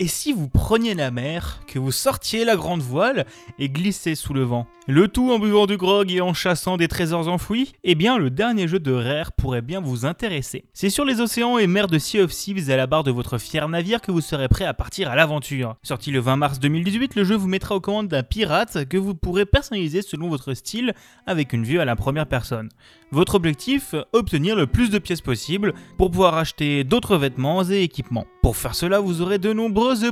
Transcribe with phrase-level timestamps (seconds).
[0.00, 3.26] Et si vous preniez la mer, que vous sortiez la grande voile
[3.60, 6.88] et glissez sous le vent Le tout en buvant du grog et en chassant des
[6.88, 10.64] trésors enfouis Eh bien, le dernier jeu de Rare pourrait bien vous intéresser.
[10.72, 13.38] C'est sur les océans et mers de Sea of Thieves à la barre de votre
[13.38, 15.76] fier navire que vous serez prêt à partir à l'aventure.
[15.84, 19.14] Sorti le 20 mars 2018, le jeu vous mettra aux commandes d'un pirate que vous
[19.14, 20.92] pourrez personnaliser selon votre style
[21.24, 22.68] avec une vue à la première personne.
[23.12, 28.26] Votre objectif Obtenir le plus de pièces possible pour pouvoir acheter d'autres vêtements et équipements.
[28.42, 29.52] Pour faire cela, vous aurez de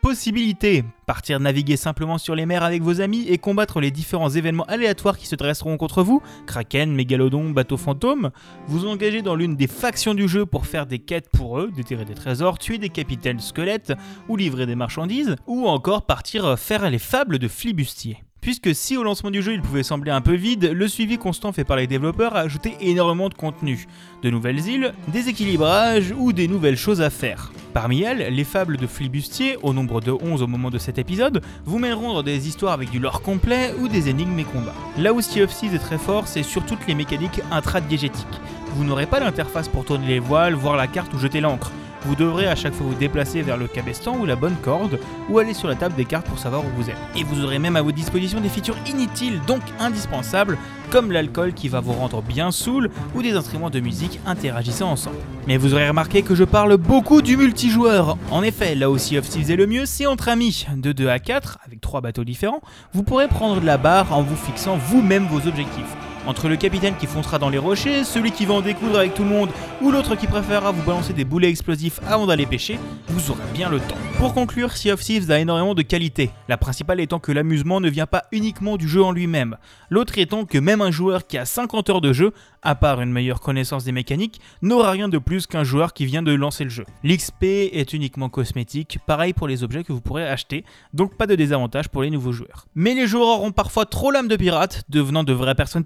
[0.00, 0.84] possibilités.
[1.06, 5.16] Partir naviguer simplement sur les mers avec vos amis et combattre les différents événements aléatoires
[5.16, 8.30] qui se dresseront contre vous, Kraken, Mégalodon, bateau fantôme,
[8.66, 12.04] vous engager dans l'une des factions du jeu pour faire des quêtes pour eux, déterrer
[12.04, 13.92] des trésors, tuer des capitaines squelettes
[14.28, 18.18] ou livrer des marchandises, ou encore partir faire les fables de flibustier.
[18.42, 21.52] Puisque si au lancement du jeu il pouvait sembler un peu vide, le suivi constant
[21.52, 23.86] fait par les développeurs a ajouté énormément de contenu.
[24.22, 27.50] De nouvelles îles, des équilibrages ou des nouvelles choses à faire.
[27.74, 31.42] Parmi elles, les fables de Flibustier, au nombre de 11 au moment de cet épisode,
[31.64, 34.76] vous mèneront dans des histoires avec du lore complet ou des énigmes et combats.
[34.96, 38.40] Là où Sea of Thieves est très fort, c'est sur toutes les mécaniques intradiégétiques.
[38.76, 41.72] Vous n'aurez pas d'interface pour tourner les voiles, voir la carte ou jeter l'encre.
[42.04, 44.98] Vous devrez à chaque fois vous déplacer vers le cabestan ou la bonne corde,
[45.30, 46.96] ou aller sur la table des cartes pour savoir où vous êtes.
[47.16, 50.58] Et vous aurez même à votre disposition des features inutiles, donc indispensables,
[50.90, 55.16] comme l'alcool qui va vous rendre bien saoul, ou des instruments de musique interagissant ensemble.
[55.46, 58.18] Mais vous aurez remarqué que je parle beaucoup du multijoueur.
[58.30, 60.66] En effet, là aussi of Thieves est le mieux, c'est entre amis.
[60.76, 62.60] De 2 à 4, avec 3 bateaux différents,
[62.92, 65.96] vous pourrez prendre de la barre en vous fixant vous-même vos objectifs.
[66.26, 69.24] Entre le capitaine qui foncera dans les rochers, celui qui va en découdre avec tout
[69.24, 69.50] le monde,
[69.82, 73.68] ou l'autre qui préférera vous balancer des boulets explosifs avant d'aller pêcher, vous aurez bien
[73.68, 73.94] le temps.
[74.18, 77.90] Pour conclure, Sea of Thieves a énormément de qualités, la principale étant que l'amusement ne
[77.90, 79.58] vient pas uniquement du jeu en lui-même,
[79.90, 83.12] l'autre étant que même un joueur qui a 50 heures de jeu, à part une
[83.12, 86.70] meilleure connaissance des mécaniques, n'aura rien de plus qu'un joueur qui vient de lancer le
[86.70, 86.86] jeu.
[87.02, 90.64] L'XP est uniquement cosmétique, pareil pour les objets que vous pourrez acheter,
[90.94, 92.66] donc pas de désavantage pour les nouveaux joueurs.
[92.74, 95.84] Mais les joueurs auront parfois trop l'âme de pirate, devenant de vraies personnes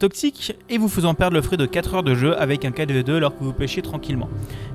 [0.68, 3.36] et vous faisant perdre le fruit de 4 heures de jeu avec un 4v2 alors
[3.36, 4.28] que vous pêchez tranquillement.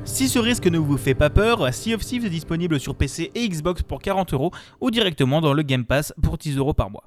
[0.06, 3.32] Si ce risque ne vous fait pas peur, Sea of Thieves est disponible sur PC
[3.36, 6.90] et Xbox pour 40 euros ou directement dans le Game Pass pour 10 euros par
[6.90, 7.04] mois.